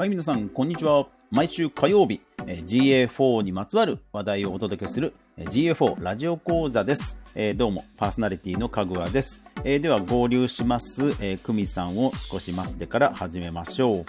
[0.00, 1.08] はい、皆さん、こんにちは。
[1.30, 7.18] 毎週火曜日、え GA4 にまつわる話題をお届けするえ GA4 ラジオ講座です。
[7.34, 9.44] えーどうも、パーソナリティのかぐわです。
[9.62, 14.04] えーでは、合流します、えー、くみさんを少し待ってから始めましょう。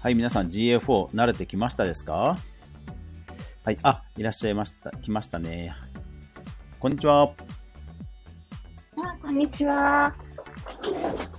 [0.00, 2.38] はい、皆さん GA4 慣れてきましたですか？
[3.62, 4.90] はい、あ、いらっしゃいました。
[4.90, 5.74] 来ましたね。
[6.80, 7.24] こんにちは。
[7.24, 7.30] あ、
[9.20, 10.14] こんにちは。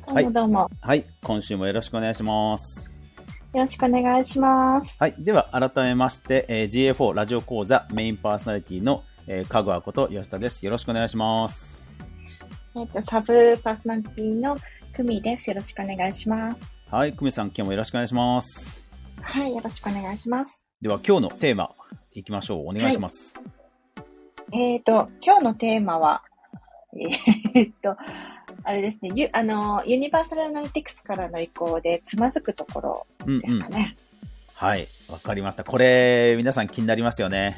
[0.09, 0.71] どうはいもどうも。
[0.81, 2.89] はい、今週もよろしくお願いします。
[3.53, 4.97] よろしくお願いします。
[5.03, 5.13] はい。
[5.19, 10.65] では、改めまして、えー GA4 ラジオ講座メインパーソナリティの、えー、かぐわこと吉田です。
[10.65, 11.83] よろしくお願いします。
[12.75, 14.57] えっ、と、サブパーソナリティの
[14.95, 15.47] 久美です。
[15.47, 16.79] よろしくお願いします。
[16.89, 17.13] はい。
[17.13, 18.87] 久美さん、今日もよろしくお願いします。
[19.21, 20.67] はい、よろしくお願いします。
[20.81, 21.69] では、今日のテーマ、
[22.13, 22.69] いきましょう。
[22.69, 23.39] お願いします。
[24.53, 26.23] えっ、と、今日のテーマは、
[27.53, 27.95] えっと、
[28.63, 33.69] あれですね、ユあの、ユニバーサルアナリティクスからの移行でつまずくところうんうんですか。
[33.69, 33.95] ね。
[34.55, 34.87] はい。
[35.09, 35.63] わかりました。
[35.63, 37.57] これ、皆さん気になりますよね。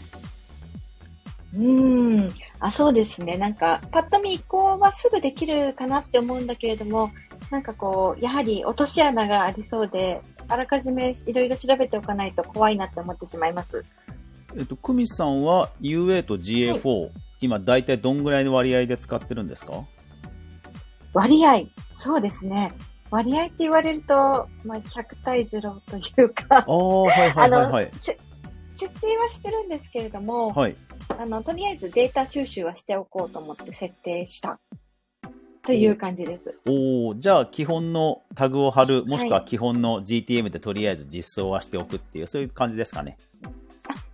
[1.53, 2.31] うーん。
[2.59, 3.37] あ、そうですね。
[3.37, 7.09] なんか、パッと見移行はすぐできるかなって思うんだけれども、
[7.49, 13.83] なんかこう、やはり落とし穴がありそうで、あらかじめいろいろ調べておかないと怖いなって思ってしまいます。
[14.55, 17.09] えっと、久美さんは UA と GA4、
[17.41, 19.83] 今、大体どんぐらいの割合で使ってるんですか？
[21.13, 21.63] 割合。
[21.95, 22.73] そうですね。
[23.09, 27.89] 割合って言われると、まあ、100対0というか、ああ、はいはいはいはい。
[27.93, 28.17] せ
[28.69, 30.75] 設定はしてるんですけれども、はい。
[31.19, 34.59] あの、とりあえずデータ収集はしておこうと思って設定した。
[35.63, 36.57] という感じです。
[36.67, 43.17] おおじゃあ基本のタグを貼る、もしくははい基本の GTM でとりあえず実装はしておくっていう、そういう感じですかね。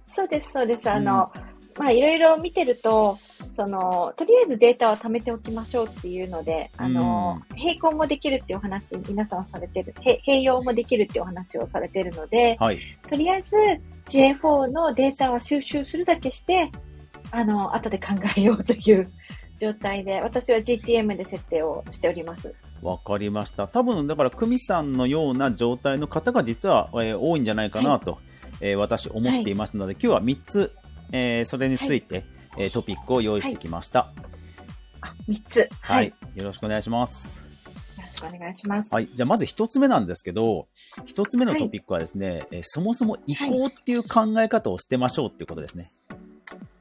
[0.07, 0.89] そうです、そうです。
[0.89, 1.31] あの、
[1.77, 3.17] まあ、いろいろ見てると、
[3.51, 12.79] その、とりあえずデータを貯めておきましょうっていうので、あの、並行もできるっていうお話、皆さんされてる、へ併用もできるっていうお話をされてるので、はい。
[13.07, 13.55] とりあえず
[14.09, 16.71] J4 のデータを収集するだけして、
[17.31, 19.07] あの、後で考えようという
[19.57, 22.53] 状態で、私は GTM で設定をしております。
[22.81, 23.67] わかりました。
[23.67, 28.19] 多分、だから、久美さんのような状態の方が実は、えー多いんじゃないかなと、
[28.61, 30.71] えー私思っていますので、今日は3つ、
[31.11, 32.25] えーそれについて、
[32.57, 34.11] えートピックを用意してきました。
[35.01, 35.69] あ、3つ。
[35.81, 35.93] は。
[35.95, 36.07] はいい。
[36.07, 37.43] よよろしくお願いします。
[37.97, 38.93] ろしくお願いします。
[38.93, 39.05] はい。
[39.07, 40.67] じゃあ、まず1つ目なんですけど、
[41.05, 45.83] 1つ目のトピックはですね、えーそもそも移行っていう考え方を捨てましょうっていうことですね。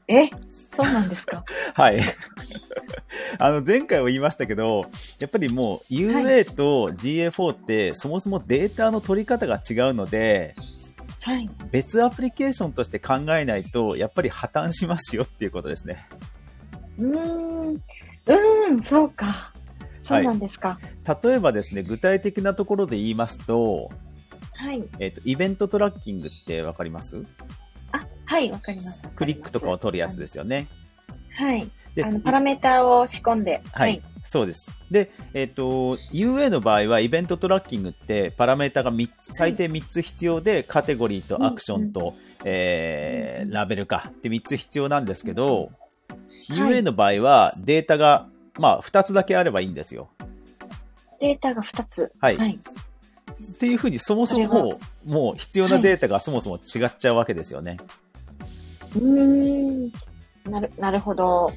[0.09, 1.45] え、そうなんですか？
[1.75, 2.01] はい。
[3.39, 4.85] あの、前回も言いましたけど、
[5.19, 10.53] やっぱりもう UA と GA4 ってそもそもデータの取り方が違うので、
[11.27, 11.51] はい。
[11.73, 16.07] 別アプリケーションとして考えないと、やっぱり破綻しますよっていうことですね。
[16.99, 17.75] うーん。
[17.75, 19.53] うーん、そうか。
[20.01, 20.79] そうなんですか。
[21.25, 23.91] 例えばですね、具体的なところで言いますと、
[24.55, 24.85] はい。
[25.01, 27.21] えっ、と、イベントトラッキングってわかります？
[27.91, 29.09] あ、はい、わかります。。
[29.09, 30.69] クリックとかを取るやつですすよね。
[31.31, 31.69] はい。
[31.97, 33.63] であの、パラメーターを仕込んで。
[33.73, 34.03] はい、。
[34.23, 34.71] そうです。
[34.91, 42.13] で、えっ、と、UA の場合は、イベントトラッキングって、パラメータが3つ、最低3つ必要で、カテゴリーとアクションと、
[42.45, 45.69] えーラベルかって3つ必要なんですけど、はい
[46.51, 50.09] UA の場合は、データが、まあ、2つだけあればいいんですよ。
[51.21, 52.13] データが2つ。
[52.21, 52.59] はいはい。
[52.59, 54.73] っていうふうに、そもそも
[55.05, 57.79] もう、必要なデータがそもそも違っちゃうわけですよね。
[58.95, 59.93] うーん。
[60.51, 61.51] なる、なるほど。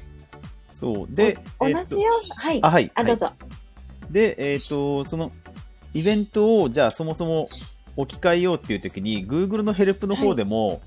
[0.80, 1.14] そう。
[1.14, 2.58] で、同じような、はい。
[2.62, 2.90] あ、はい。
[2.94, 3.30] あ、どうぞ。
[4.10, 5.30] で、えっ、と、その、
[5.92, 7.48] イベントを、じゃあそもそも
[7.96, 10.80] 置き換えようっていう時に、Google のヘルプの方でも、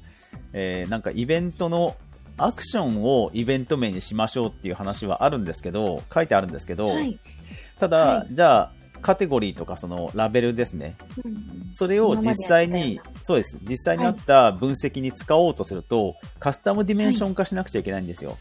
[0.54, 1.96] えーなんかイベントの
[2.38, 7.20] アクションをイベント名にしましょうっていう話はあるんですけど、書いてあるんですけど、はい。
[7.80, 8.72] ただ、はじゃあ、
[9.04, 10.96] カテゴリーとかそのラベルですね。
[11.24, 13.58] うんそれを実際にそうです。
[13.64, 18.38] 実際にあった分析に使おうとすると、カスタムディメンション化しなくちゃいけないんですよ。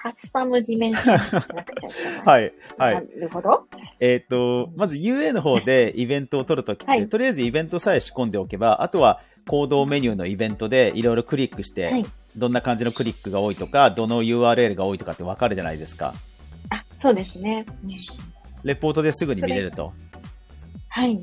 [0.00, 2.14] カスタムディメンションしなくちゃいけない。
[2.24, 2.52] はい。
[2.78, 2.94] はい。
[2.94, 3.66] なるほど。
[3.98, 12.06] えっ、と、まず UA の方で イベントを取るときって、はいとりあえずイベントさえ仕込んでおけば、あとは行動メニューのイベントでいろいろクリックして、はい。
[12.36, 16.14] どんな感じのクリックが多いとか、どの URL が多いとかってわかるじゃないですか。
[16.70, 17.66] あ、そうですね。
[17.84, 17.90] うん
[18.64, 19.92] レポートですぐに見れると。
[20.88, 21.20] はい。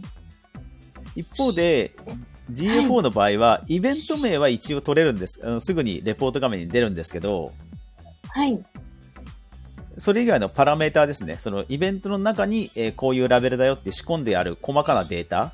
[1.15, 1.91] 一方で、
[2.51, 5.41] GA4 の場合は、イベント名は一応取れるんです。
[5.59, 7.51] すぐにレポート画面に出るんですけど、
[8.35, 8.65] はい。
[9.97, 11.37] それ以外のパラメーターですね。
[11.39, 15.53] そのイベントの中に、えーこういうラベルだよって仕込んである細かなデータ、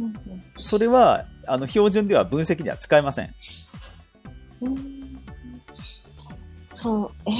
[0.00, 0.14] うん
[0.58, 3.32] それは、あの、標準では分析には使えません。
[4.62, 5.04] うんうん
[6.72, 7.30] そう、え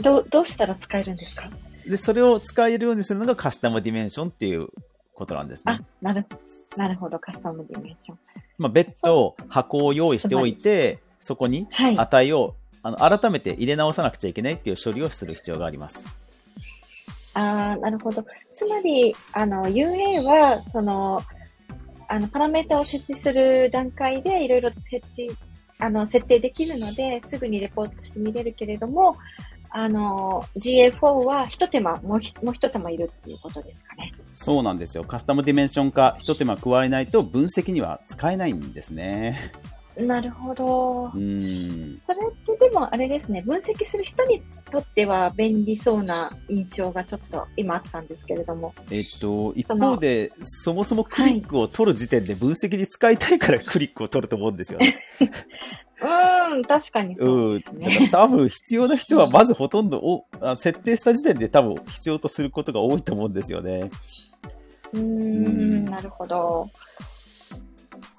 [0.00, 1.50] ーどう、どうしたら使えるんですか？
[1.86, 4.68] で、それを使えるようにするのがカスタムディメンションっていう
[5.12, 6.24] ことなんですあね。、なる、
[6.78, 8.18] なるほど、カスタムディメンション。
[8.56, 11.98] まあ、別途箱を用意しておいて、そこにはい。
[11.98, 16.06] 値をあの改めて入れ直さなくちゃいけないっていう処理をする必要があります。
[17.34, 18.24] ああ、なるほど。
[18.54, 21.22] つまり、あの、UA は、その、
[22.08, 25.30] あの、パラメータを設置する段階で、いろいろと設置、
[25.78, 29.16] あの、設定できるので、すぐにレポートして見れるけれども、
[29.70, 34.12] あの、GA4 は一手間、もうひもう一手間いるっていうことですかね。
[34.34, 35.04] そうなんですよ。
[35.04, 39.52] カスタムディメンション化、一手間加えないと分析には使えないんですね。
[39.98, 41.16] なるほどう。
[41.16, 41.98] ーん。
[41.98, 48.74] それってでもあれですね、分析する人にとっては便利そうな印象がちょっと今あったんですけれども。
[48.90, 54.94] えっと、一方で、そもそもクリックを取る時点で分析に使いたいからクリックを取ると思うんですよね。
[56.00, 57.58] うーん、確かにそううん。
[57.58, 58.08] ですだからね。
[58.10, 63.90] 多分必要な人はまずほとんどおあ設定した時点で多分必要とすることが多いと思うんですよね。
[64.92, 66.68] うーん、なるほど。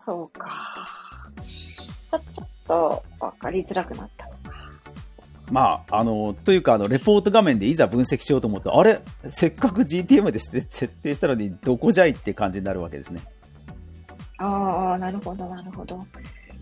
[0.06, 1.09] そうか。
[2.12, 4.40] ちょちょっとわかりづらくなったのか。
[5.52, 9.02] まあ、あの、というか、あの、レポート画面でいざ分析しようと思うと、あれ？
[9.30, 13.22] せっかく GTM で設設定したのにどこじゃいって感じになるわけですね。
[14.38, 16.00] ああ、なるほど、なるほど。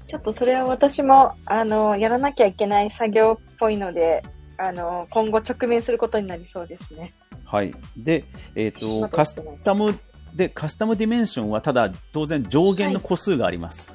[0.07, 4.23] ちょっとそれは私も、あの、やらなきゃいけない作業っぽいので、
[4.57, 7.13] あの、今後直面することになりそうですね。
[7.43, 7.73] はい。
[7.97, 8.23] で、
[8.55, 9.99] えっ、と、まだカスタム、
[10.33, 13.93] で、カスタムディメンションはただ当然上限の個数があります。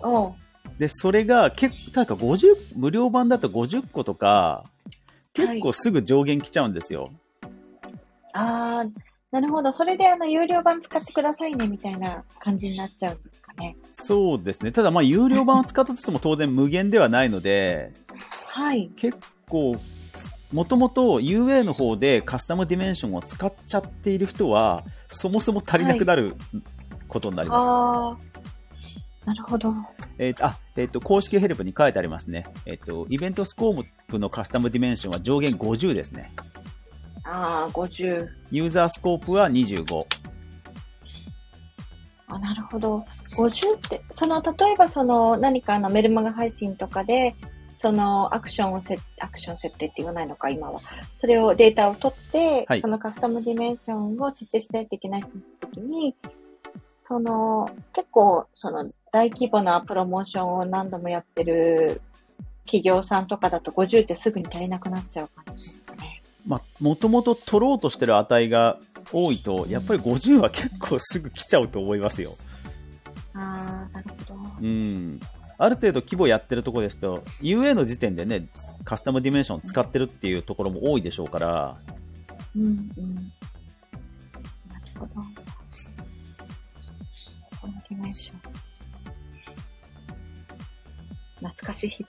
[0.00, 0.34] おう
[0.78, 2.46] で、それが結構、なんか50、
[2.76, 4.64] 無料版だと50個とか、
[5.32, 7.12] 結構すぐ上限来ちゃうんですよ。
[8.32, 8.84] ああ、
[9.30, 9.72] なるほど。
[9.72, 13.76] それであの、有料版使ってくださいね、みたいな感じになっちゃうんですかね。
[13.92, 14.72] そうですね。
[14.72, 17.92] ただまあ、有料版を使ったとしても当然無限ではないので、
[18.48, 18.90] はい。
[18.96, 19.18] 結
[19.48, 19.76] 構、
[20.52, 26.34] もともと UA の方でカスタムディメンションを使っちゃっている人は、そもそも足りなくなる
[27.06, 27.68] ことになります。
[27.68, 28.16] あ
[29.24, 29.72] あ、なるほど。
[30.22, 32.44] えーとあ、えっ、と、公式ヘルプに書いてありますね。
[32.66, 36.30] えっ、と、イベントスコープのカスタムディメンションは上限50ですね。
[37.24, 38.28] ああ、50。
[38.50, 40.04] ユーザースコープは25。
[42.26, 42.98] あ、なるほど。
[42.98, 47.34] 50って、その、例えばその、何かあのメルマガ配信とかで、
[47.74, 50.80] そのアクションをせ、アクション設定って言わないのか、今は。
[51.14, 55.24] それをデータを取って、はいそのカスタムディメンションを設定しないといけない
[55.60, 56.14] 時に、
[57.10, 62.00] その、結構、その、大規模なプロモーションを何度もやってる
[62.66, 66.22] 企業さんとかだと50ってすぐに足りなくなっちゃう感じですかね。
[66.46, 68.78] まあ、もともと取ろうとしてる値が
[69.12, 72.30] 多いと、やっぱり50は結構すぐ来ちゃうと思いますよ。
[73.34, 74.40] ああ、なるほど。
[74.60, 75.20] うん。
[75.58, 78.46] ある程度規模やってるところですと、UA の時点でね、
[78.84, 81.76] カスタムディメンションを使ってるっていうところも多いでしょうから、
[82.54, 83.14] うんうん。
[83.16, 85.49] なるほど。
[88.00, 88.40] コンディメンション。
[91.36, 92.04] 懐かしい響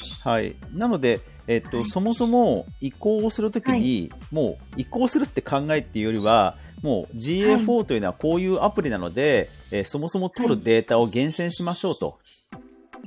[0.00, 0.22] き。
[0.22, 0.56] はい。
[0.72, 12.18] なので、えっと、はいそもそも移行をするときに、もう移行するって考えっていうよりは、もう GA4 というのはこういうアプリなので、えーそもそも取るデータを厳選しましょうと、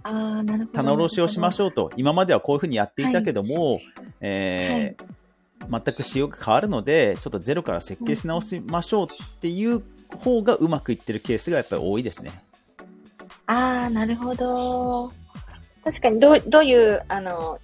[0.04, 0.72] ああ、なるほど。
[0.72, 3.80] 棚卸しをしましょょうと、今まではこういうふうにやっていたけども、
[4.22, 5.04] えー
[5.70, 9.84] 全く仕様が変わるので、ちょっとゼロから設計し直しましょうっていう
[10.18, 12.32] 方がうまくいってるケースがやっぱり多いですね。
[13.48, 15.12] ああ、なるほど。
[15.84, 17.60] 確かに、どう、どういう、あの、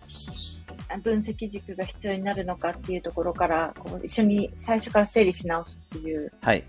[1.03, 6.63] 分析軸が必要になるのかっていうところから、こう一緒に最初から整理し直すっていうはい。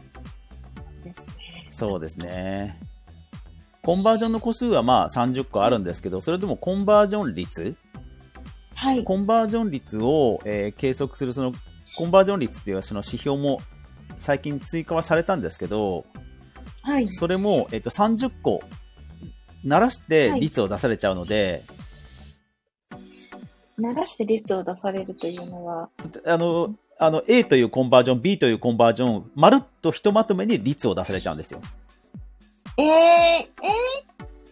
[1.04, 1.68] ですね。
[1.70, 2.78] そうですね。
[3.82, 7.76] コンバージョンの個数はまあ30個あるんですけど、それでもコンバージョン率？
[8.74, 9.04] はい。
[9.04, 11.52] コンバージョン率を、えー計測するその
[11.96, 13.60] コンバージョン率っていうその指標も
[14.18, 16.04] 最近追加はされたんですけど、
[16.82, 17.08] はい。
[17.08, 18.60] それも、えっと30個
[19.64, 21.64] 鳴らしてはい率を出されちゃうので、
[23.78, 25.90] 鳴らしてリストを出されるというのは、
[26.24, 31.60] あの、あの A というコンバージョン、B というコンバージョン、まるっとひとまとめに率を出されちゃうんですよ。
[32.78, 33.48] えー、え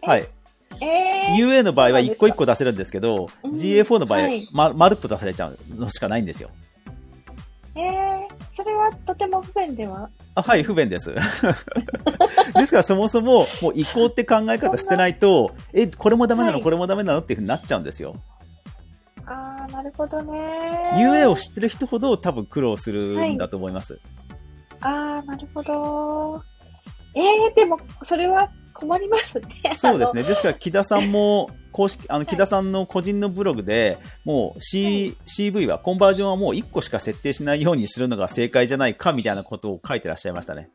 [0.07, 0.21] はい。
[0.21, 6.49] ー、えー、UA の場合は1個1個出せるんですけど、うん GA4 の場合はいま、まるっと出されちゃうのしかないんですよ。
[7.75, 8.14] えー、そ
[8.65, 10.09] れはとても不便では？
[10.35, 11.13] あはい、不便です。
[12.55, 17.19] ですからそもそも、もう移行って考え方してないと、え、これもダメなの、はいこれもダメなの？
[17.19, 18.15] っていうふうになっちゃうんですよ。
[19.25, 20.91] ああ、なるほどね。
[20.95, 23.99] UA を知ってる人ほど多分苦労するんだと思います。
[24.81, 26.41] ああ、なるほど。
[27.15, 29.47] ええー、でも、それは困りますね。
[29.77, 30.23] そうですね。
[30.23, 40.69] ですから、木田さんも、公式、あの、木田さんの個人のブログで、もう C、CV は、コンバージョンはもう1個しか設定しないようにするのが正解じゃないか、みたいなことを書いてらっしゃいましたね。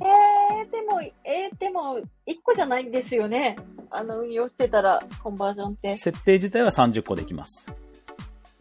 [0.00, 3.56] えー、でも、えー、でも、1個じゃないんですよね。
[3.90, 5.98] あの、運用してたら、コンバージョンって。
[5.98, 7.70] 設定自体は30個できます。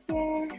[0.10, 0.50] えー、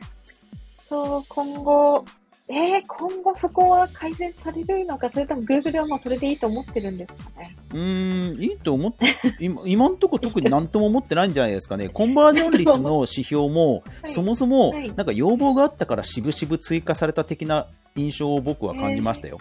[0.79, 2.07] そう、今後、
[2.51, 7.57] えー、今後そこは改善されるのか、それとも Google はもうそれでいいと思ってるんですかね？
[7.73, 9.07] うーん、いいと思って、
[9.41, 11.89] 今 今んとこ特になんとも思ってないんじゃないですかね。
[11.89, 19.41] コンバージョン率の指標も、はいそもそも、はいなんか要望があったから渋々追加された的な印象を僕は感じましたよ。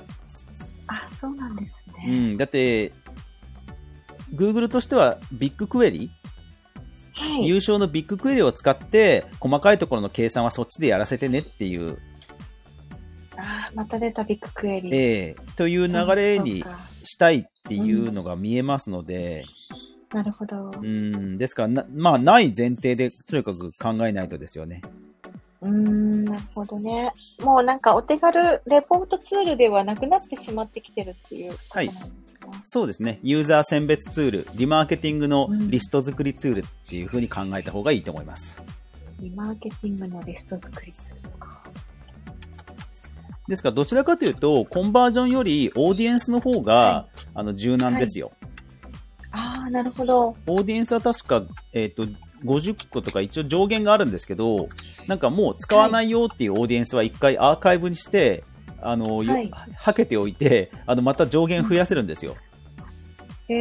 [0.87, 2.17] あ、そうなんですうね。
[2.17, 2.93] ん、だって、
[4.33, 6.09] Google としてはビッグクエリ、
[7.15, 7.47] はい。
[7.47, 11.97] 優勝のビッグクエリを使って、細かいところの計算はそっちでやらせてねっていう、
[13.75, 14.89] また出たビッグクエリ。
[14.93, 16.63] ええという流れに
[17.03, 19.43] したいっていうのが見えますので、
[20.13, 20.71] なるほど。
[20.79, 24.81] うん、ですからな、まあ、ない前提で、とにかく考えないとですよね。
[25.61, 27.11] うーん、なるほどね。
[27.41, 32.11] もうなんかお手軽レポートツールではなくなってしまってきてるっていうことなんですね。
[32.63, 33.19] そうですね。
[33.23, 38.61] ユーザー選別ツール、リマーケティングのリスト作りツールっていう風に考えた方がいいと思います。
[39.19, 41.63] リマーケティングのリスト作りツールか。
[43.47, 48.31] ですから、どちらかというと、コンバージョンよりオーディエンスの方が、はあの柔軟ですよ。
[49.31, 50.35] ああ、なるほど。
[50.47, 52.03] オーディエンスは確か、えっ、と、
[52.45, 54.69] 50個とか一応上限があるんですけど、
[55.07, 58.43] なんかもう使わないよっていうオーディエンスは一回アーカイブにして、
[58.81, 62.35] あの、よはいはけておいて、あの、また上限増やせるんですよ。
[63.49, 63.55] へ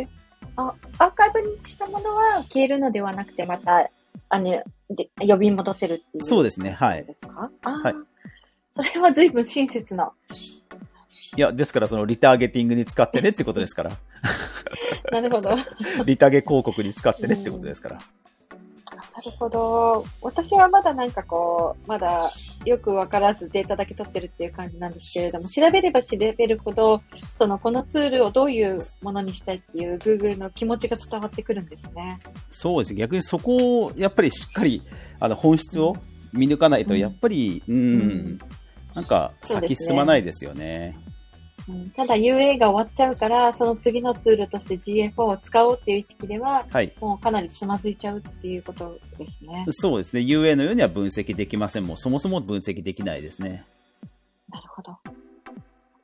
[0.00, 0.08] え。
[0.56, 3.88] あ、アーカイブにしたものは消えるのではなくて、また、
[4.28, 6.24] あの、で呼び戻せるっていう。
[6.24, 7.50] そうですねはいですか？
[7.64, 7.94] あーはい
[8.74, 10.12] それは随分親切な。
[11.36, 13.90] いや、ですからそのリターゲティングに使ってねってことですから。
[15.12, 15.50] なるほど。
[15.50, 15.56] な
[16.06, 17.98] リタゲ広告に使ってねってことですから。
[19.24, 20.04] るほど。
[20.20, 22.30] 私はまだなんかこう、まだ
[22.64, 32.20] よくわからずデータだけ取ってるっていう感じなんですけれども、調べれば調べるほど、その、このツールをどういうものにしたいっていう Google の気持ちが伝わってくるんですね。
[32.50, 32.94] そうです。
[32.94, 34.82] 逆にそこをやっぱりしっかり
[35.20, 35.96] あの本質を
[36.32, 38.38] 見抜かないと、うんやっぱり、うん、うん
[38.94, 40.96] なんか先進まないですよね。
[41.06, 41.12] うん
[41.94, 46.92] ただ UA が終わっちゃうから、その次のツールとして GA4 を使おうっていう意識では、はい。
[47.00, 49.64] もうかなりつまずいちゃうっていうことですね。
[49.70, 50.22] そうですね。
[50.22, 51.96] UA のようには分析できませんもん。
[51.96, 53.64] そもそも分析できないですね。
[54.50, 54.90] なるほど。
[54.90, 54.98] わ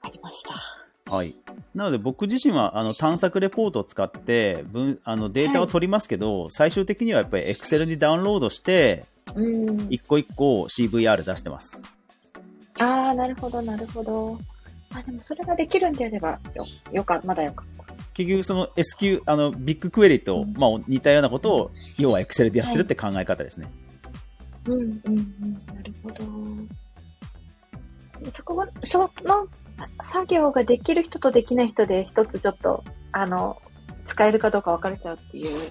[0.01, 1.13] かりました。
[1.13, 1.35] はい。
[1.75, 9.05] なので僕自身はあの探索レポートを使って分あのデータを取りますけど、最終的にはやっぱり Excel にダウンロードして、
[9.35, 9.87] うん。
[9.91, 11.81] 一個一個 CVR 出してます。
[12.81, 14.39] ああ、なるほど、なるほど。
[14.95, 17.95] あ、でもそれができるんであれば、よ、よか、まだよかった。
[18.15, 23.71] 結局その SQ、あのビッグクエリと、うんまあ、似たようなことを要は Excel でやってるって考え方ですね。
[24.67, 26.11] うん、うん、うん、なるほ
[28.25, 28.33] ど。
[28.33, 29.09] そこは、その
[30.03, 32.83] 作業ができる人とできない人で一つちょっと、
[33.13, 33.63] あの、
[34.05, 35.71] 使えるかどうか分かれちゃうっていう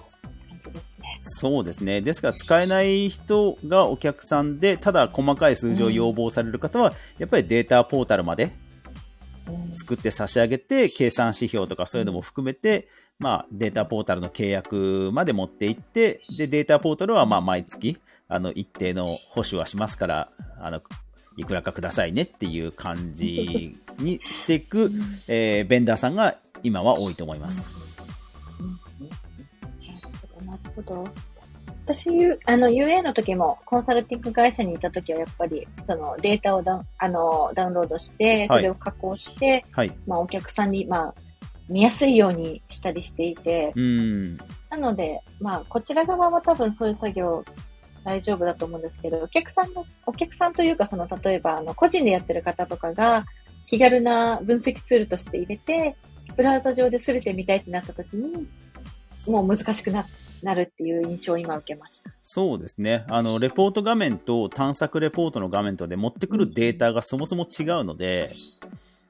[0.60, 1.20] じですね。
[1.22, 2.00] そうですね。
[2.00, 8.52] ですから使えない人がお客さんで、ただ細かい数字を要望される方は、やっぱりデータポータルまで
[9.48, 12.88] うん作って差し上げて、計算指標とかそういうのも含めて、
[13.18, 17.98] まあ、データポータルの契約まで持っていって、で、データポータルはまあ毎月、
[18.28, 20.28] あの、一定の保守はしますから、
[20.60, 20.82] あの、
[21.36, 24.90] いくらかくださいねっていう感じにしていく、
[25.28, 27.77] えーベンダーさんが今は多いと思います。
[30.82, 31.08] ほど。
[31.84, 39.92] 私、ゆあの、UA の時も、コンサルティング会社にいた時は、やっぱり、その、データをダウンあのダウンロードして、はいそれを加工して、はい。
[40.06, 41.14] まあ、お客さんに、まあ、
[41.68, 44.36] 見やすいようにしたりしていて、うん。
[44.70, 47.44] なので、まあ、こちら側は多分そういう作業
[48.04, 53.24] 大丈夫だと思うんですけど、お客さんが、お客さんというか、その、例えば、あの、個人でやってる方とかが、
[53.66, 55.96] 気軽な分析ツールとして入れて、
[56.36, 58.46] ブラウザ上で全て見たいってなった時に、
[59.26, 60.06] もう難しくな
[60.42, 62.10] なるっていう印象を今受けました。
[62.22, 63.04] そうですね。
[63.08, 68.28] あの、レポート画面と探索レポートの画面とで持ってくるデータがそもそも違うので、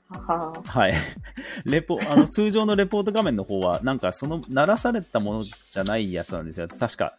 [0.09, 0.95] はははい。
[1.67, 6.69] レポ、あの、通常のレポート画面の方は、なんかその、鳴らされたものじゃないやつなんですよ。
[6.69, 7.13] 確か。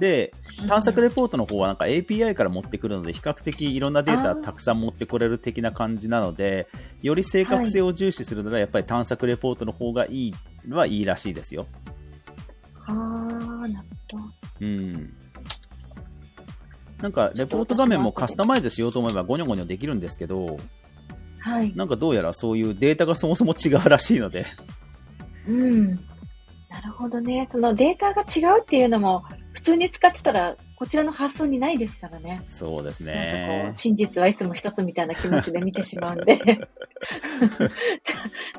[0.00, 0.32] で、
[0.66, 6.66] 探索レポートの方はなんか API から持ってくるので、比較的いろんなデータたくさん持ってこれる的な感じなので、
[7.02, 10.34] より正確性を重視するなら、やっぱり探索レポートの方がいい
[10.70, 11.66] はいいらしいですよ。
[14.62, 15.12] うん。
[17.00, 20.56] なんか、レポート画面もカスタマイズしようと思えばゴニョゴニョできるんですけど、
[21.40, 21.74] はい。
[21.74, 24.46] なんかどうやらそういうデータがそもそも違うらしいので、
[25.48, 25.96] うん。
[25.96, 26.02] な
[26.70, 27.48] なるほどね。
[27.50, 32.42] そのデータが違うっていうのも、普通に使ってたら、こちらの発想にないですからね。
[32.48, 33.74] そうですねう、。
[33.74, 36.56] 真実はいつも一つみたいな気持ちで見てしまうんで ちょ、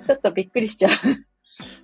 [0.06, 0.92] ちょっとびっくりしちゃう。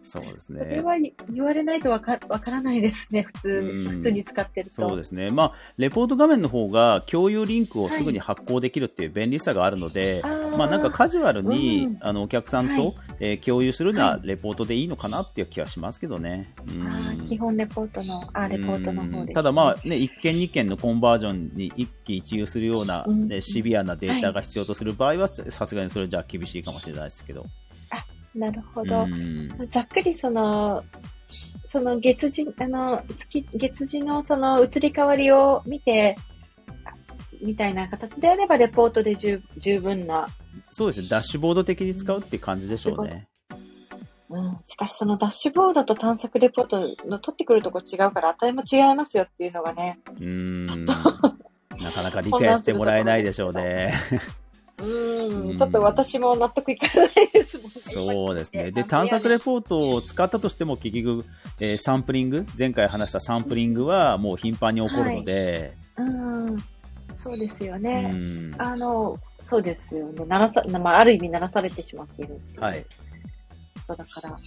[0.01, 0.81] そうですそれね。
[0.81, 0.95] は
[1.31, 4.75] 言われないとわかわからないですね、普通普通に使ってると。
[4.87, 5.29] そうですね。
[5.29, 16.47] まあ、レポート画面の方が共有リンクをすぐに発行できるっていう便利さがあるので、あーまあなんかカジュアルに、うんあのお客さんと、はいえー共有するのははレポートでいいのかなっていう気はしますけどね。
[16.67, 19.33] うん基本レポートの、あ、レポートの方です、ね。
[19.33, 27.45] ただまあね、1件2件のコンバージョンに一喜一憂するような、うんねシビアなデータが必要とする場合は、さすがにそれじゃ厳しいかもしれないですけど。
[28.35, 29.03] なるほど。
[29.03, 30.83] うんざっくりその、
[31.65, 36.15] その月次、あの、月、月次のその移り変わりを見て、
[36.85, 36.93] あ
[37.41, 40.27] みたいな形であれば、レポートで十十分な。
[40.69, 43.27] そうですね、ダッシュボード的に使うって感じでしょうね。
[44.29, 44.59] うん。
[44.63, 49.99] しかしそのダッシュボードと探索レポートの取ってくるとこ違うから、値も違いますよっていうのがね。
[50.19, 50.65] うん。
[50.65, 53.93] なかなか理解してもらえないでしょうね。
[54.81, 55.57] ううんん。
[55.57, 57.71] ちょっと私も納得いかないですもんね。
[57.81, 58.71] そうですね。
[58.71, 61.25] で、探索レポートを使ったとしても、結局、
[61.59, 66.57] えーサンプリング、前回話したサンプリングはもう頻繁に起こるので、うん。
[67.17, 68.11] そうですようね。
[68.11, 68.55] ん。
[68.57, 70.25] あの、そうですよね。
[70.25, 72.85] ならさ、まあ、ある意味ならされてしまっているっていうはい。
[73.87, 74.37] ことだから、あ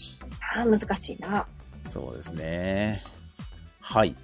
[0.63, 1.29] あ、難しいな。
[1.29, 1.47] は
[1.89, 2.99] そうですね。
[3.81, 4.09] はい。
[4.09, 4.17] い。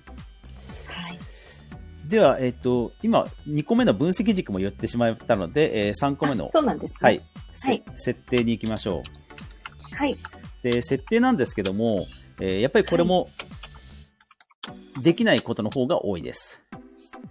[2.09, 7.09] では、えっ、と、今、2個目の分析軸も言ってしまったので、え3個目のあ、そうなんですね。
[7.09, 7.23] はい、
[7.53, 9.03] せはい設定に行きましょ
[9.93, 9.95] う。
[9.95, 10.15] はい。
[10.63, 12.07] で、設定なんですけども、
[12.41, 13.29] えーやっぱりこれも、
[15.03, 16.61] できないことの方が多いです。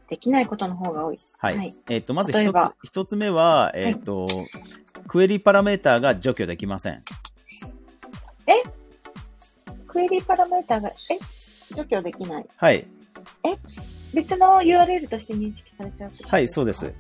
[0.10, 1.18] できないことの方が多い。
[1.40, 1.58] はい。
[1.58, 4.28] はいえっ、と、まず一つ一つ目は、えっ、と、
[5.08, 7.04] クエリパラメーターが除去できません。
[9.88, 10.94] クエリパラメーターが、え？
[11.76, 12.46] 除去できない。
[12.58, 12.84] はい。
[14.18, 16.92] 別の URL として認識されちゃうはい、そうです。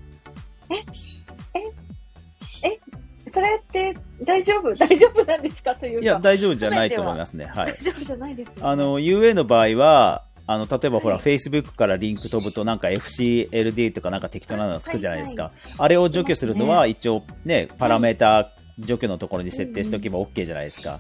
[3.29, 4.73] それって大丈夫？
[4.77, 6.01] 大丈夫なんですかというか？
[6.03, 7.45] いや、大丈夫じゃないと思いますね。
[7.45, 7.83] はい大。
[7.83, 8.61] 丈夫じゃないですよ、ね。
[8.63, 15.51] あの、UA の場合は、あの、例えばほら、はい Facebook からリンク飛ぶと、なんか FCLD とかなんか適当なのつくじゃないですか。
[15.77, 20.99] あれを除去するのは、一応ね、パラメータ除去のところに設定しておけば OK じゃないですか。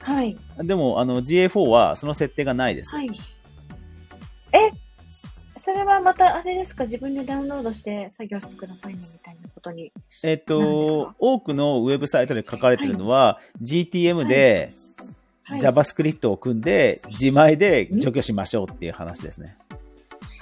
[0.00, 0.36] はい。
[0.58, 2.94] でも、あの、GA4 はその設定がないです。
[2.94, 3.08] はい。
[4.54, 4.87] え？
[5.70, 6.84] それはまたあれですか？
[6.84, 9.92] 自分でダウンロードして作業してくださいねみたいなことに。
[10.24, 14.70] えっと多くのウェブサイトで書かれてるのは、GTM で
[15.44, 19.56] はい、JavaScript を組んで、自前で除去しましょうっていう話ですね。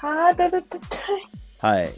[0.01, 0.91] ハードル高い。
[1.59, 1.93] はい。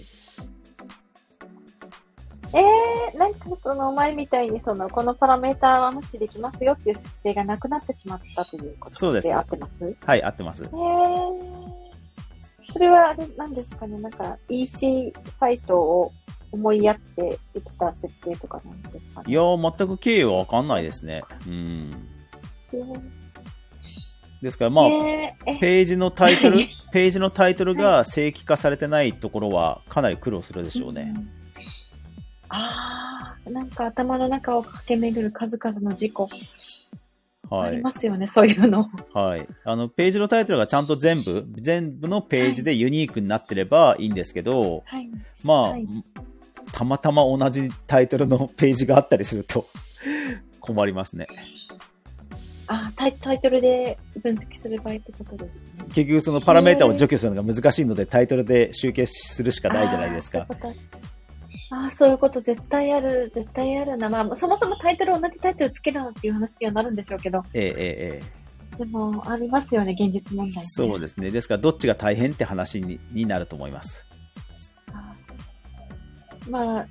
[2.55, 9.97] えー、なんかその前みたいにその、このパラメーターは無視できますよっていう設定がなくなってしまったということそうです合ってます？
[10.05, 10.65] はい、合ってます。
[10.65, 11.88] えー、
[12.71, 16.13] それはあれなんですかねなんか EC サイトを
[16.53, 21.23] 思いやってできた設定とかなんですかねいやー、全く経緯はわかんないですね。
[21.47, 21.69] うん。
[22.73, 23.01] えー
[24.41, 26.59] ですから、まあ、えーえページのタイトル、
[26.93, 31.13] ページのタイトルが正規化されてないところは、かなり苦労するでしょうね。
[31.17, 31.31] うん
[32.51, 36.37] ああ、なんか頭の中を駆け巡る数々の事故、あ
[37.51, 37.77] はい。
[37.77, 38.91] りますよね、そういうの。
[39.13, 39.47] はい。
[39.65, 45.09] あの、ページのタイトルがちゃんと全部、全部のページでユニークになってればいいんですけど、はい。
[45.45, 45.87] まあ、はい
[46.73, 49.67] たまたま同じタイトルのページがあったりすると
[50.61, 51.27] 困りますね。
[52.71, 55.85] あタイタイトルで分析する場合ってことですね。
[55.95, 60.47] 結局そのパラメータを除去するのが難しいので、タイトルで集計するしかないじゃないですか。
[61.71, 64.09] あーそういうこと絶対ある、絶対あるな。
[64.09, 67.75] まあ、そもそもタイトル同じタイトルつけるなっていう話にはなるんでしょうけど、ええええ
[68.17, 68.23] え
[68.75, 70.63] えでも、ありますよね、現実問題、ね。
[70.65, 71.31] そうですね。
[71.31, 74.07] ですから、どっちが大変って話にになると思います。
[74.93, 76.87] あーまあ、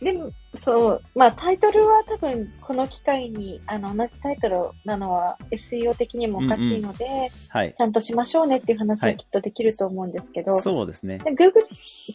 [0.00, 7.06] でも、そう、まあタイトルは多分この機会にあの同じタイトルなのは SEO 的にもおかしいので、
[7.50, 7.72] はい。
[7.72, 11.18] ちゃんとしましょうねっていう話ははいきっとできると思うんですけど、そうですね。
[11.18, 11.52] で Google,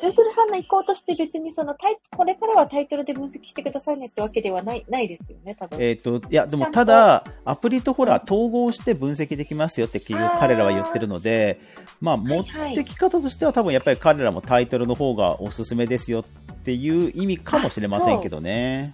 [0.01, 5.81] Google さんの意向として別にそのタイこれからはタイトルで分析してくださいねってわけではないないですよね、多分。
[5.81, 11.59] えっ、と、いや、でもただ、アプリとほら、統合して分析できますよって結局彼らは言ってるので、
[12.01, 12.45] まあ、持っ
[12.75, 18.91] てき方としては多分やっぱり彼らもタイトルの方がおすすめですよっていう意味かもしれませんけどね。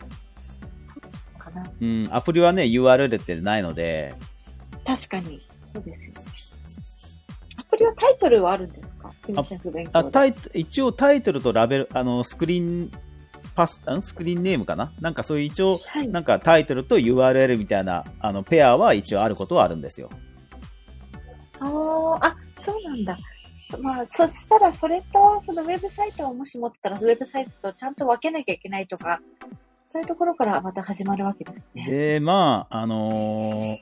[0.83, 0.95] そ
[1.35, 1.71] うかな。
[1.79, 4.13] うん、アプリはね、URL ってないので、
[4.85, 5.39] 確かに。
[5.73, 6.15] そうですよね。
[7.57, 9.11] アプリはタイトルはあるんですか？
[9.93, 12.91] あタイト一応タイトルとラベル、あの、スクリーン
[13.55, 14.01] パス、ん？
[14.01, 14.91] スクリーンネームかな？
[14.99, 16.07] なんかそういう一応、はい。
[16.07, 20.09] なんかタイトルと URL みたいな、あの、ペアは一応あることはあるんですよ。
[21.59, 23.17] あーあ、そうなんだ。
[23.71, 29.21] そまあ、そしたら、それと、そのウェブサイトをもし持ってたら、ウェブサイトとちゃんと分けなきゃいけないとか、
[29.85, 31.85] そういうところからまた始まるわけですね。
[31.85, 33.77] で、まあ、あのー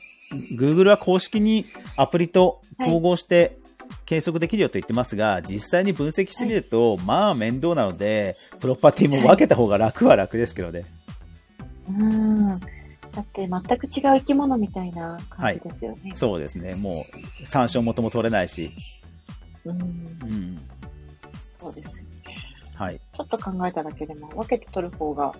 [0.57, 1.65] Google は公式に
[1.97, 3.57] アプリと統合して
[4.05, 10.85] 計測できるよと言ってますが、実際に分析してみると、まあ面倒なので、プロパティも分けた方が楽は楽ですけどね。
[11.87, 12.59] うん。
[13.11, 16.11] だって、全く違う生き物みたいな感じですよね。
[16.13, 16.75] そうですね。
[16.75, 18.69] もう、参照元も取れないし。
[19.65, 19.81] うん。
[19.81, 20.57] うん。
[21.31, 22.07] そうです。
[22.75, 22.99] はい。
[23.13, 25.33] ちょっと考えただけでも、分けて取る方が、は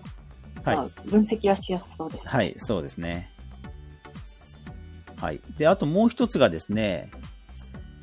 [0.74, 2.28] いまあ、分析はしやすそうです。
[2.28, 3.32] はい、そうですね。
[5.20, 5.40] はい。
[5.58, 7.10] で、あともう一つがですね、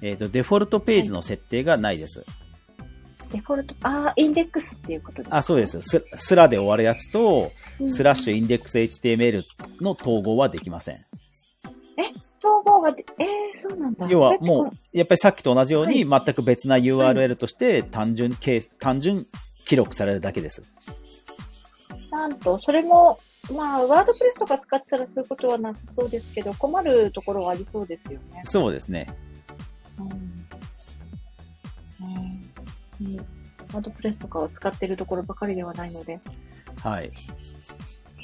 [0.01, 2.23] えっ、と、デフォルトページの設定がないです。
[3.31, 5.81] デフォルト、ああ、インデックスっていうことですあ、そうです。
[5.81, 7.49] ススラで終わるやつと、
[7.79, 9.41] うんスラッシュインデックス HTML
[9.81, 10.95] の統合はできません。
[12.47, 14.07] 統合がで、えー、そうなんだ。
[14.09, 19.25] 要はもう、やっぱりさっきと同じように、は全く別な URL として単純ケース、単純
[19.67, 20.61] 記録されるだけです。
[22.11, 23.19] なんと、それも、
[23.53, 28.41] まあ、ワードプレスとか使ってたらそういうことはなさそうですけど、困るところはありそうですよね。
[28.45, 29.07] そうですね。
[29.99, 30.07] うん。
[30.09, 30.15] ね
[33.01, 33.37] うん
[33.73, 36.19] ワードプレスとかを使ってるところばかりではないので。
[36.81, 37.09] はい。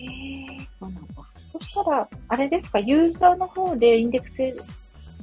[0.03, 1.13] へえ、そうなんだ。
[1.35, 4.43] そしたら、あれですか、ユーザーの方でインデックス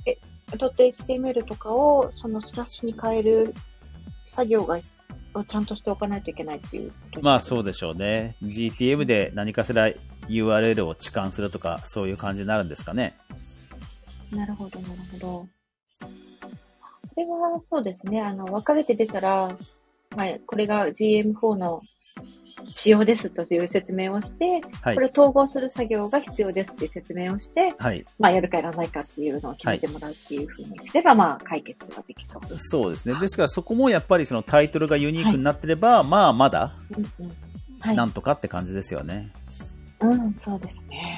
[0.06, 0.18] え
[0.50, 3.54] .html とかをそのスラッシュに変える
[4.24, 4.78] 作業が
[5.32, 6.90] をちゃんとしておかないといけないっていう
[7.22, 8.36] まあそうでしょうね。
[8.42, 9.88] GTM で何かしら
[10.28, 13.16] URL を置換するとか、そういう感じになるんですかね。
[14.32, 15.48] なるほど、なるほど。
[15.88, 16.06] そ
[17.16, 18.20] れはそうですね。
[18.20, 19.56] あの、分かれて出たら、
[20.16, 21.80] まあ、これが GM4 の
[22.68, 25.06] 仕様ですという説明をして、はいこれ。
[25.06, 28.04] を統合する作業が必要ですっていう説明をして、はい。
[28.18, 32.58] まあ、やるかやらないかっていうのを決めてもらうっていうふうにすれば、まあ、解決はできそう。
[32.58, 33.18] そうですね。
[33.20, 36.70] ですからそこもやっぱりそのタイトルがユニークになってれば、まあまだ。
[37.94, 39.30] なんとかって感じですよね。
[40.00, 41.16] うん、そうですね。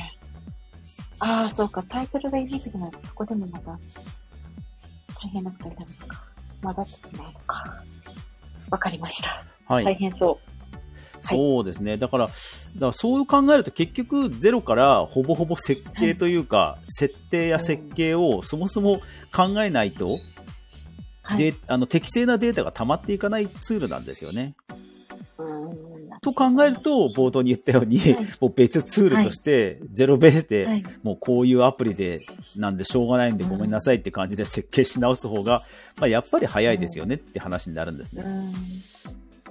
[1.21, 1.83] ああ、そうか。
[1.85, 6.25] タイトルがユニークじゃないと、そこでもまた、大変なことになるのか。
[6.63, 7.83] まだってしまうのか。
[8.71, 9.45] わかりました。
[9.67, 9.85] はい。
[9.85, 10.52] 大変そう。
[11.25, 11.97] はいそうですね。
[11.97, 18.99] だから、だからそう考えると結局ゼロからほぼほぼ設計というか、設定や設計をそもそも
[19.35, 20.19] 考えないと、
[21.23, 21.39] はい。
[21.39, 24.55] であの適正なデータが溜まっていかないツールなんですよね。
[26.23, 30.83] と考えると、冒頭に言ったように、はいもう別ツールとして、ゼロベースで、はい。
[31.03, 32.21] もうこういうアプリで、
[32.57, 35.63] なんでしょうがないんでごめんなさいって感じで 設計し直す方が、
[35.97, 38.23] まあ、やっぱり早いですよねって話になるんですね。
[38.25, 38.45] うーん。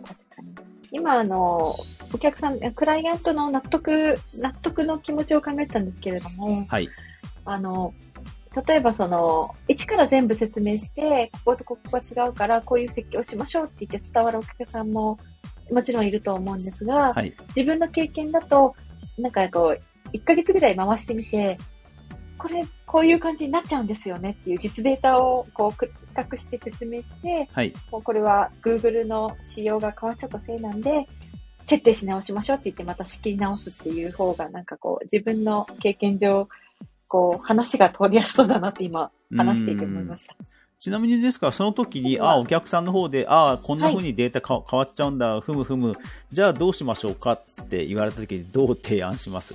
[0.02, 0.61] 確かに。
[0.92, 1.76] 今、あの、
[2.14, 6.90] お客さん、クライアントの納得、納得の気持ちを考えてたんですけれども、はい。
[7.46, 7.94] あの、
[8.68, 15.18] 例えばその、一から全部説明して、こことここが違うから、こういう設計をしましょうって言って伝わるお客さんも
[15.72, 17.34] もちろんいると思うんですが、はい。
[17.50, 18.76] 自分の経験だと、
[19.20, 21.58] なんかこう、1ヶ月ぐらい回してみて、
[22.42, 27.74] これ、こういう感じになっちゃうんですよねっていう実データをこう、比較して説明して、はい。
[27.92, 31.08] もうこれは Google の仕様が変わっちゃったせいなんで、
[31.68, 36.50] 設定し直しましょうって言ってまた仕切り直すっていう方がなんかこう自分の経験上、
[37.08, 40.36] こう話が通りやすそうだなって今話していて思いました。
[40.80, 45.94] ちなみにですから、その時に、ああ、お客さんの方で、ああ、こんな風にデータか、変わっちゃうんだ、ふむふむ、
[46.32, 47.38] じゃあどうしましょうかっ
[47.70, 49.54] て言われた時にどう提案します？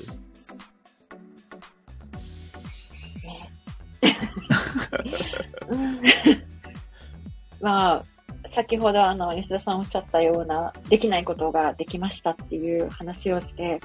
[7.61, 8.03] まあ、
[8.49, 13.81] 先ほどあの吉田さんおっしゃったようなできないことができましたっていう話をして、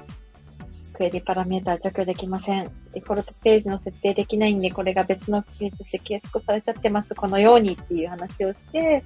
[0.94, 2.70] クエリパラメータ除去できません。
[2.92, 7.14] デフォルトページの設定できないんで、これが別のページとして計測されちゃってます。
[7.14, 9.02] このようにっていう話をして、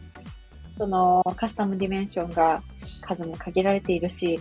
[0.76, 2.62] そのカスタムディメンションが
[3.00, 4.40] 数も限られているし、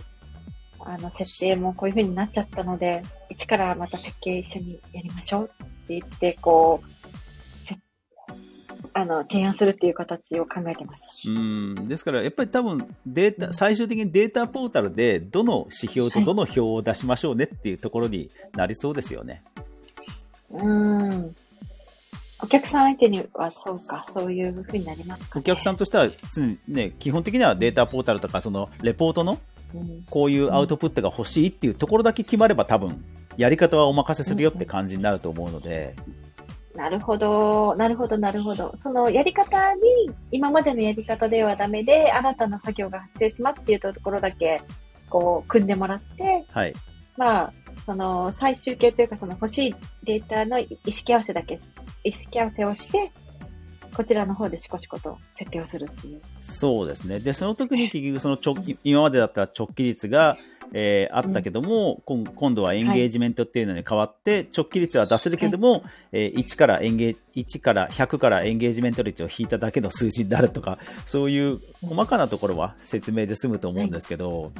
[0.80, 5.50] あの設定もこういう風になっちゃったので、一からまた設計一緒にやりましょう
[5.94, 7.78] 言って、こう、せ
[8.94, 11.30] あの、提案するっていう形を考えてました。
[11.30, 19.42] うん、ですから、やっぱり多分データ、最終的にデータポータルで、どの指標とどの表を出しましょうねっていうところになりそうですよね。
[20.50, 21.36] うーん。
[22.42, 25.40] お客さん相手にはそうか、そういう風になりますか、ね。
[25.40, 29.38] お客さんとしては常に、ね、基本的にはデータポータルとか、そのレポートのうん、
[30.10, 33.04] こういうアウトプットが欲しいっていうところだけ決まれば、多分
[33.36, 35.94] やり方はお任せするよって感じになると思うので、
[36.74, 38.76] なるほど、なるほど、なるほど。
[38.78, 39.80] そのやり方に、
[40.30, 44.60] 今までのやり方ではダメで、新たな作業が発生しますっていうところだけ
[45.08, 46.74] こう、組んでもらって、はい。
[47.16, 47.52] まあ、
[47.86, 49.74] その、最終形というか、その欲しい
[50.04, 51.70] データの意識合わせだけし、
[52.04, 53.10] 意識合わせをして、
[53.96, 56.20] こちらの方でシコシコと設定をするっていう。
[56.42, 57.18] そうですね。
[57.18, 60.36] で、その時に結局その直帰、今までだったら直帰率が、
[60.74, 65.82] えーあったけども、今今度はエンゲージメントっていうのに変わって、直帰率は出せるけども、
[66.12, 74.52] えー1からエンゲー1から100からエンゲージメント率を引いただけの数字になるとか、そういう細かなところは説明で済むと思うんですけど、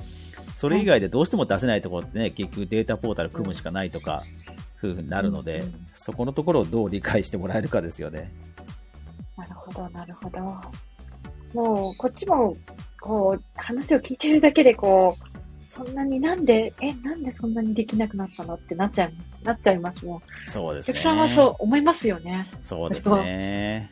[0.55, 4.23] それ以外でどうしても出せないところってね、結局データポータル組むしかないとか、
[4.77, 5.87] ふうになるので、うんうん。
[5.95, 8.33] そこのところをどう理解してもらえるかですよね。
[9.37, 10.41] なるほど、なるほど。
[11.55, 12.55] もう、こっちも、
[13.01, 15.37] こう、話を聞いてるだけで、こう、
[15.69, 20.21] そんなになんで、え、なんでそんなにできなくなったのってなっちゃい、なっちゃいますもん。
[20.47, 20.93] そうですね。
[20.93, 22.47] お客さんはそう思いますよね。
[22.63, 23.91] そうですね。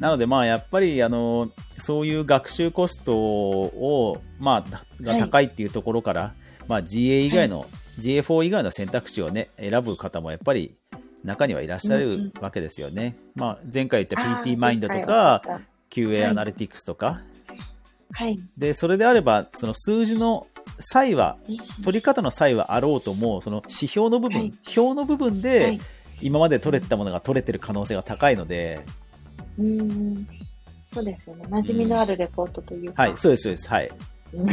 [0.00, 6.34] なので、まあ、やっぱり、あの、そういう学習コストを、まあ、が高いっていうところから、
[6.66, 7.66] まあ、GA 以外の、
[7.98, 10.74] GA4 以外の選択肢をね、選ぶ方もやっぱり
[11.24, 13.16] 中にはいらっしゃるうんうんわけですよね。
[13.34, 17.20] まあ、前回言った PT マインドとはいか、は QA はいアナリティクスとか、
[18.28, 18.36] い。
[18.56, 20.46] で、それであれば、その数字の
[20.78, 21.36] 差異は、
[21.84, 25.80] 取り方の差異はあろうとも、その指標の部分、はい表の部分はでい、
[26.20, 28.80] 今まで取れてたものが取れてる可能性が高いので、
[29.58, 30.26] うん。
[30.92, 31.44] そうですよね。
[31.48, 33.02] 馴染みのあるレポートというか。
[33.02, 33.68] はい、そうです、そうです。
[33.68, 33.86] はい。
[33.88, 33.92] うん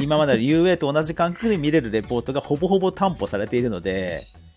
[0.02, 4.49] 今までの UA と同じ感覚で見れるレポートがほぼほぼ担保されているので、うん。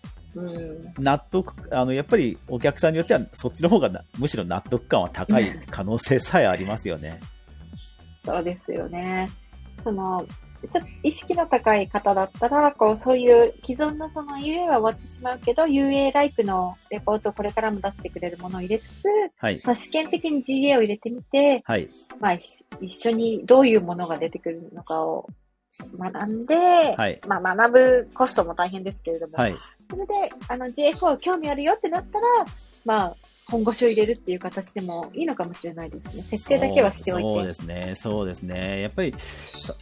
[0.99, 7.11] 納得、あの、やっぱりお客さんによってはそっちの方がなむしろ納得感は高い可能性さえありますよね。
[8.25, 9.29] そうですよね。
[9.83, 10.25] その、
[10.71, 19.03] ちょっと意識の高い方だったら、こう、そういう既存のその UA は終わってしまうけど、UA ライクのレポートをこれからも出してくれるものを入れつつ、
[19.37, 19.61] はい。
[19.65, 21.89] まあ、試験的に GA を入れてみて、はい。
[22.21, 25.29] まあ、一一緒にどういうものが出てくるのかを
[25.97, 26.55] 学んで、
[26.95, 27.19] はい。
[27.27, 29.57] まあ、学ぶコストも大変ですけれども、はい。
[29.89, 30.13] それで、
[30.47, 32.25] あの、GA4 興味あるよってなったら、
[32.85, 36.23] まあ、本腰を入れるっていう形でもいいのかもしれないですね。
[36.23, 37.33] 設定だけはしておいて。
[37.35, 37.93] そうですね。
[37.95, 38.81] そうですね。
[38.81, 39.75] やっぱり、そ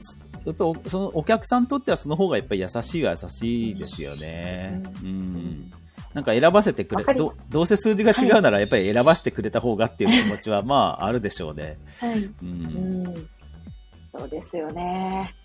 [0.46, 4.82] やっぱおそのお客さんにとってはその方がやっぱり優しいは優しいですよね。
[5.04, 5.72] ううん。
[6.14, 11.78] なんか選ばせてくれど、どうせ数字が違うならやっぱり選ばせてくれた方がっていう気持ちはまああるでしょうね。
[12.00, 12.20] はい。
[12.20, 12.34] う。
[12.42, 13.30] うんん。
[14.12, 15.36] そうですよね。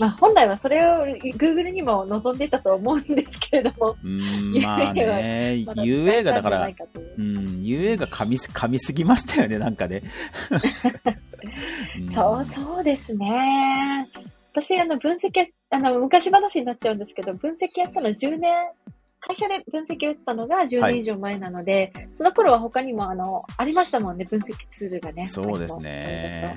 [0.00, 6.72] まあ、本来はそれを Google にも望んでいたと思うんですけれども、うん、まあね、 UA がだからう
[7.18, 7.26] うん、
[7.62, 10.02] UA が噛みみすぎましたよね、なんかね。
[12.00, 14.06] んそう、そうですね。
[14.52, 18.70] 私、あの、分析や、あの、昔話になっちゃうんですけど、分析やったの10年、
[19.20, 25.26] 会社で分析を打ったのが10はい年以上前なので、その頃は他にも、あの、ありましたもんね、分析ツールがね。
[25.26, 26.54] そうですね。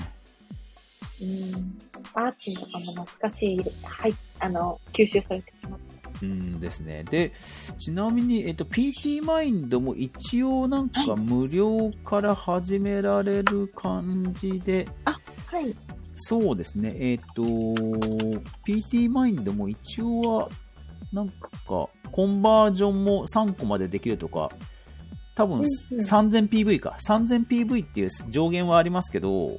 [1.22, 1.78] うん。
[2.14, 6.10] バーチンとかも懐かしい、はい、あの、吸収されてしまった。
[6.22, 7.04] うんですね。
[7.04, 7.32] で、
[7.78, 15.64] ちなみに、えっと、PT マインドも一応なんか無料から始められる感じで、はい。
[16.16, 16.92] そうですね。
[16.96, 17.44] えっと、
[18.68, 20.50] PT マインドも一応は、
[21.14, 21.36] なんか、
[22.12, 24.52] コンバージョンも3個までできるとか、
[25.36, 25.70] 多分うんうん
[26.06, 26.98] 3000PV か。
[27.08, 29.52] 3000PV っていう上限はありますけど、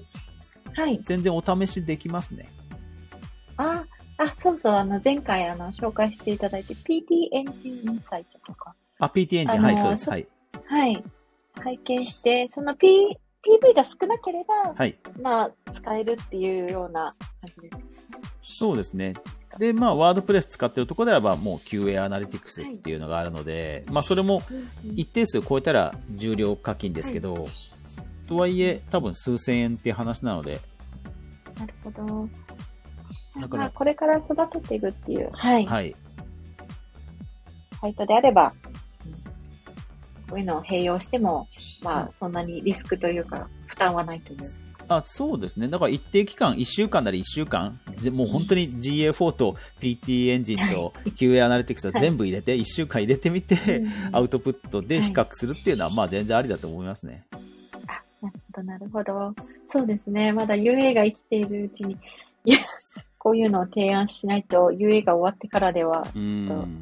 [0.74, 1.00] はい。
[1.02, 2.48] 全然お試しできますね。
[3.56, 3.84] あ、
[4.18, 10.04] あ、そうそう、あの、前回、あの、紹介していただいて、PT エンジンインサイトとか、あ、PT エンジン、あのーはい、そうです。
[10.04, 10.26] そはい。
[10.66, 11.04] はい。
[11.60, 12.86] 拝見して、その P、
[13.42, 14.98] PV が少なければ、はい。
[15.20, 17.70] まあ、使えるっていうような感じで
[18.42, 18.56] す。
[18.58, 19.14] そうですね。
[19.58, 24.42] で、まあ、ワードプレス使ってるところであれば、もう QA アナリティクスっていうのがあるので、まあ、それも
[24.94, 27.46] 一定数超えたら重量課金ですけど、
[28.30, 30.56] とはいえ、多分数千円っていう話なので、
[31.58, 32.28] なるほど。
[33.40, 35.94] だからまあ、これから育てていくっていう、はい、はい。
[37.80, 38.80] サイトであれば、うん
[40.30, 41.48] こういうのを併用しても、
[41.82, 44.38] まあ、そんなにリスクというか、負担はないという。
[44.86, 45.66] あそうですね。
[45.66, 57.24] だから一定期間、1週間なり1週間、ぜもう本当に GA4 と PT エンジンと QA アナリティクスは全部入れて、1週間入れてみて、アウトプットで比較するっていうのは、まあ全然ありだと思いますね。
[58.60, 59.42] あ、なるほど、なるほど。
[59.68, 60.32] そうですね。
[60.32, 61.96] まだ UA が生きているうちに、
[62.44, 62.58] いや、
[63.18, 66.80] こういうのを提案しないと UA が終わってからでは、うん。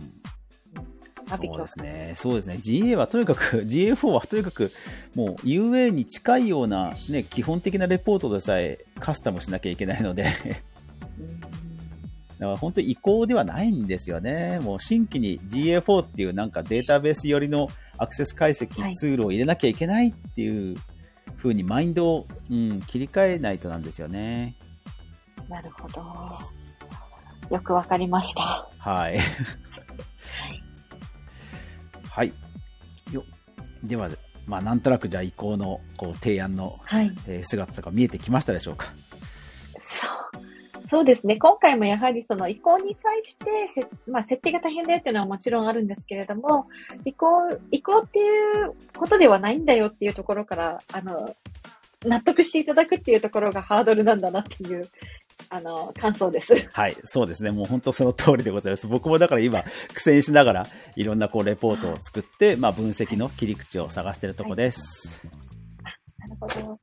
[1.29, 2.13] そうですね。
[2.17, 2.55] そうですね。
[2.57, 4.73] GA はとにかく、 GA4 はとにかく、
[5.15, 10.25] もう UA に近いような、ね、基本的なレポートでさえカスタムしなきゃいけないので、
[12.39, 14.61] だから本当に移行ではないんですよね。
[14.61, 20.77] もう新規に GA4 っていうなんかデータベース寄りのアクセス解析ツールを入れなきゃいけないっていう
[21.39, 24.55] 風にマインドを、うん、切り替えないとなんですよね。
[25.49, 26.05] なるほど。
[27.51, 28.69] よくわかりました。
[28.79, 29.19] はい。
[32.11, 32.33] はい。
[33.13, 33.25] よ。
[33.83, 34.11] では、
[34.47, 37.13] まあ、なんとなくじゃあ移行のこう提案の、はい。
[37.27, 38.93] えー姿とか見えてきましたでしょうか？
[39.79, 40.11] そう。
[40.89, 41.37] そうですね。
[41.37, 46.67] 今回もやはりその移行に際してせ、まあ、設定が大変だよっていうのはもちろんあるんですけれども、
[47.05, 47.29] 移行、
[47.71, 51.37] 移行っていうことではないんだよっていうところから、あの、
[52.07, 54.89] 納得していただくっていうところがハードルなんだなっていう、
[55.51, 56.55] あの、感想です。
[56.73, 57.51] はい、そうですね。
[57.51, 58.87] もう本当その通りでございます。
[58.87, 65.23] 僕もだから今、苦戦しながら、いろんなこうレポートを作って、まあ分析の切り口を探しているとこです。
[66.17, 66.79] なるほど。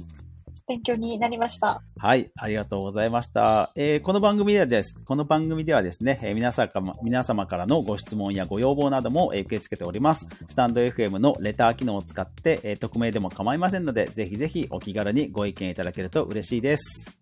[0.68, 1.84] 勉強になりました。
[2.00, 3.72] はい、ありがとうございました。
[3.76, 10.28] えーこの番組ではです、この番組ではですね、えー皆様から皆様からのご質問やご要望などもえー受け付けております。
[10.48, 17.16] スタンド FM のレター機能を使って、えー匿名でも構いませんので、ぜひぜひお気軽にご意見いただけると嬉しいです。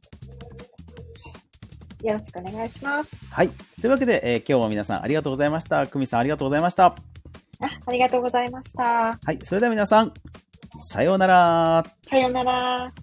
[2.01, 3.09] よろしくお願いします。
[3.29, 3.49] はい。
[3.81, 5.85] というわけで、えー今日も皆さんありがとうございました。
[5.85, 6.85] 久美さんありがとうございました。
[6.85, 6.95] あ、
[7.87, 9.19] ありがとうございました。
[9.21, 9.39] はい。
[9.43, 10.13] それでは皆さん、
[10.77, 11.83] さようなら。
[12.07, 12.93] さようなら。